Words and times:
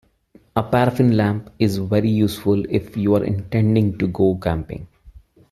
A 0.55 0.63
paraffin 0.63 1.15
lamp 1.15 1.51
is 1.59 1.77
very 1.77 2.09
useful 2.09 2.65
if 2.71 2.97
you're 2.97 3.23
intending 3.23 3.95
to 3.99 4.07
go 4.07 4.35
camping 4.35 4.87